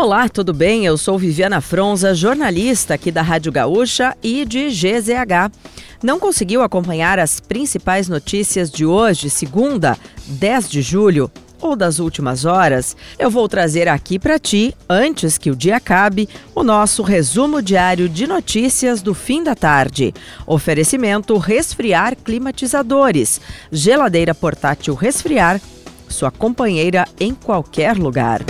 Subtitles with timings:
[0.00, 0.86] Olá, tudo bem?
[0.86, 5.50] Eu sou Viviana Fronza, jornalista aqui da Rádio Gaúcha e de GZH.
[6.00, 11.28] Não conseguiu acompanhar as principais notícias de hoje, segunda, 10 de julho?
[11.60, 16.28] ou das últimas horas, eu vou trazer aqui para ti, antes que o dia acabe,
[16.54, 20.14] o nosso resumo diário de notícias do fim da tarde.
[20.46, 23.40] Oferecimento Resfriar Climatizadores,
[23.72, 25.60] geladeira portátil Resfriar,
[26.08, 28.40] sua companheira em qualquer lugar.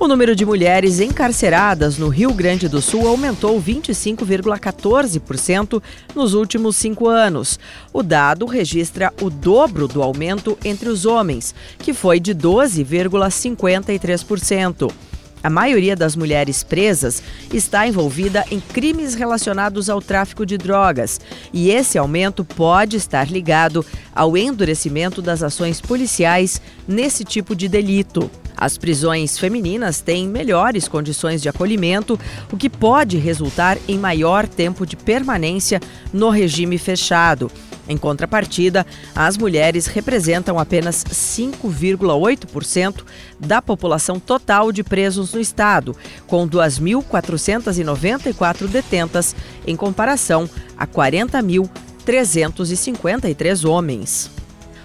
[0.00, 5.82] O número de mulheres encarceradas no Rio Grande do Sul aumentou 25,14%
[6.14, 7.58] nos últimos cinco anos.
[7.92, 15.07] O dado registra o dobro do aumento entre os homens, que foi de 12,53%.
[15.48, 21.18] A maioria das mulheres presas está envolvida em crimes relacionados ao tráfico de drogas,
[21.54, 23.82] e esse aumento pode estar ligado
[24.14, 28.30] ao endurecimento das ações policiais nesse tipo de delito.
[28.54, 32.20] As prisões femininas têm melhores condições de acolhimento,
[32.52, 35.80] o que pode resultar em maior tempo de permanência
[36.12, 37.50] no regime fechado.
[37.88, 43.02] Em contrapartida, as mulheres representam apenas 5,8%
[43.40, 49.34] da população total de presos no estado, com 2.494 detentas,
[49.66, 54.30] em comparação a 40.353 homens.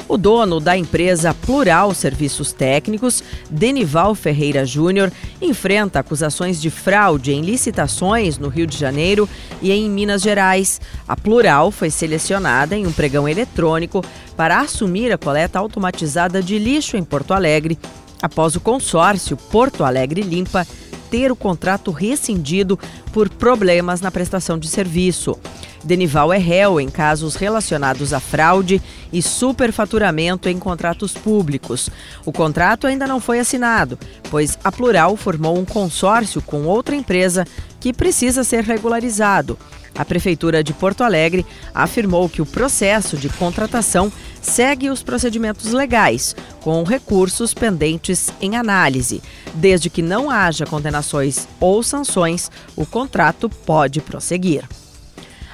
[0.07, 7.41] O dono da empresa Plural Serviços Técnicos, Denival Ferreira Júnior, enfrenta acusações de fraude em
[7.41, 9.27] licitações no Rio de Janeiro
[9.61, 10.81] e em Minas Gerais.
[11.07, 14.03] A Plural foi selecionada em um pregão eletrônico
[14.35, 17.79] para assumir a coleta automatizada de lixo em Porto Alegre,
[18.21, 20.67] após o consórcio Porto Alegre Limpa
[21.13, 22.79] ter o contrato rescindido
[23.11, 25.37] por problemas na prestação de serviço.
[25.83, 31.87] Denival é réu em casos relacionados a fraude e superfaturamento em contratos públicos.
[32.25, 33.99] O contrato ainda não foi assinado,
[34.31, 37.45] pois a Plural formou um consórcio com outra empresa
[37.79, 39.55] que precisa ser regularizado.
[39.95, 46.35] A Prefeitura de Porto Alegre afirmou que o processo de contratação segue os procedimentos legais,
[46.61, 49.21] com recursos pendentes em análise.
[49.53, 54.67] Desde que não haja condenações ou sanções, o contrato pode prosseguir.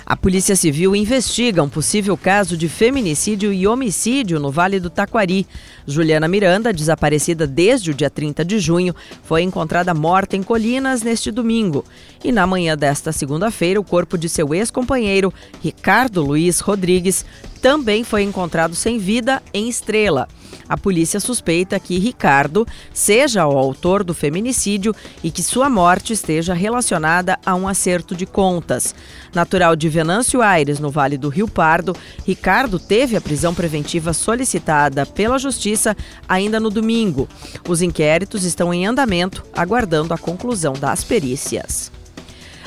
[0.10, 5.46] A Polícia Civil investiga um possível caso de feminicídio e homicídio no Vale do Taquari.
[5.86, 11.30] Juliana Miranda, desaparecida desde o dia 30 de junho, foi encontrada morta em Colinas neste
[11.30, 11.86] domingo.
[12.24, 15.32] E na manhã desta segunda-feira, o corpo de seu ex-companheiro,
[15.62, 17.24] Ricardo Luiz Rodrigues,
[17.62, 20.28] também foi encontrado sem vida em Estrela.
[20.68, 26.54] A polícia suspeita que Ricardo seja o autor do feminicídio e que sua morte esteja
[26.54, 28.94] relacionada a um acerto de contas.
[29.34, 31.96] Natural de Venâncio Aires, no Vale do Rio Pardo,
[32.26, 35.96] Ricardo teve a prisão preventiva solicitada pela Justiça
[36.28, 37.28] ainda no domingo.
[37.68, 41.92] Os inquéritos estão em andamento, aguardando a conclusão das perícias.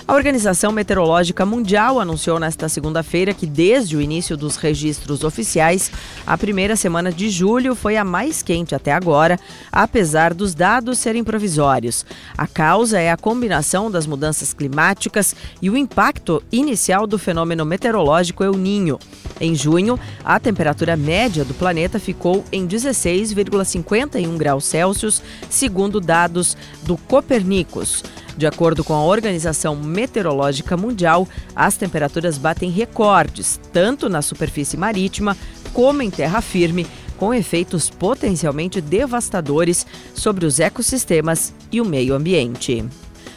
[0.07, 5.93] A Organização Meteorológica Mundial anunciou nesta segunda-feira que, desde o início dos registros oficiais,
[6.27, 9.39] a primeira semana de julho foi a mais quente até agora,
[9.71, 12.05] apesar dos dados serem provisórios.
[12.37, 18.43] A causa é a combinação das mudanças climáticas e o impacto inicial do fenômeno meteorológico
[18.43, 18.99] El Ninho.
[19.43, 25.21] Em junho, a temperatura média do planeta ficou em 16,51 graus Celsius,
[25.51, 28.05] segundo dados do Copernicus.
[28.37, 31.27] De acordo com a Organização Meteorológica Mundial,
[31.57, 35.37] as temperaturas batem recordes, tanto na superfície marítima
[35.73, 36.87] como em terra firme,
[37.17, 42.85] com efeitos potencialmente devastadores sobre os ecossistemas e o meio ambiente.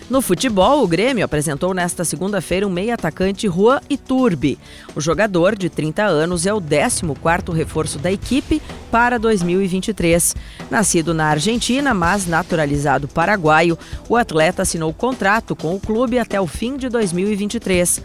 [0.08, 4.60] No futebol, o Grêmio apresentou nesta segunda-feira um meio-atacante Juan Iturbe.
[4.96, 8.62] O jogador, de 30 anos, é o 14º reforço da equipe
[8.92, 10.36] para 2023.
[10.70, 16.46] Nascido na Argentina, mas naturalizado paraguaio, o atleta assinou contrato com o clube até o
[16.46, 18.04] fim de 2023.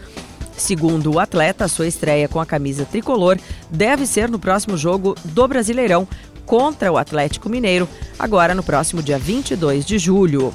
[0.57, 3.37] Segundo o atleta, sua estreia com a camisa tricolor
[3.69, 6.07] deve ser no próximo jogo do Brasileirão
[6.47, 10.51] contra o Atlético Mineiro, agora no próximo dia 22 de julho.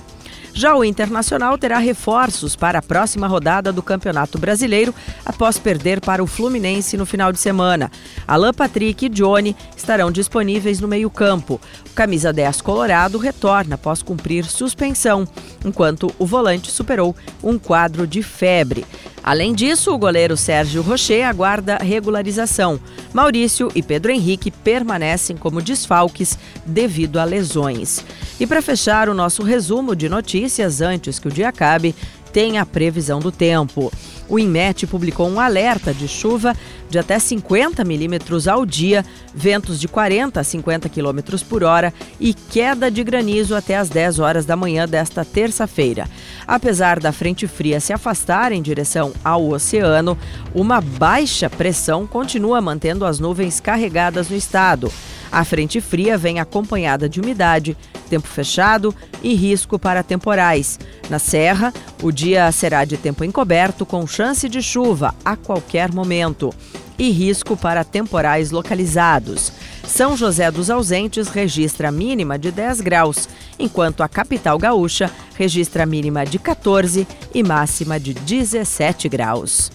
[0.56, 6.24] Já o Internacional terá reforços para a próxima rodada do Campeonato Brasileiro após perder para
[6.24, 7.90] o Fluminense no final de semana.
[8.26, 11.60] Alan Patrick e Johnny estarão disponíveis no meio-campo.
[11.90, 15.28] O camisa 10 Colorado retorna após cumprir suspensão,
[15.62, 17.14] enquanto o volante superou
[17.44, 18.86] um quadro de febre.
[19.26, 22.78] Além disso, o goleiro Sérgio Rocher aguarda regularização.
[23.12, 28.04] Maurício e Pedro Henrique permanecem como desfalques devido a lesões.
[28.38, 31.92] E para fechar o nosso resumo de notícias antes que o dia acabe,
[32.32, 33.92] tem a previsão do tempo.
[34.28, 36.54] O INMET publicou um alerta de chuva
[36.88, 42.32] de até 50 milímetros ao dia, ventos de 40 a 50 quilômetros por hora e
[42.32, 46.08] queda de granizo até as 10 horas da manhã desta terça-feira.
[46.46, 50.16] Apesar da frente fria se afastar em direção ao oceano,
[50.54, 54.90] uma baixa pressão continua mantendo as nuvens carregadas no estado.
[55.30, 57.76] A frente fria vem acompanhada de umidade,
[58.08, 60.78] tempo fechado e risco para temporais.
[61.10, 66.50] Na Serra, o dia será de tempo encoberto com chance de chuva a qualquer momento
[66.98, 69.52] e risco para temporais localizados.
[69.86, 73.28] São José dos Ausentes registra mínima de 10 graus,
[73.58, 79.70] enquanto a capital gaúcha registra mínima de 14 e máxima de 17 graus.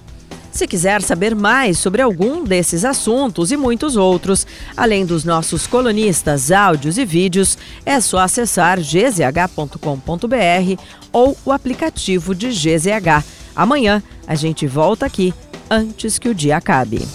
[0.52, 6.52] Se quiser saber mais sobre algum desses assuntos e muitos outros, além dos nossos colunistas,
[6.52, 9.78] áudios e vídeos, é só acessar gzh.com.br
[11.14, 13.41] ou o aplicativo de GZH.
[13.56, 15.34] Amanhã a gente volta aqui
[15.70, 17.08] antes que o dia acabe.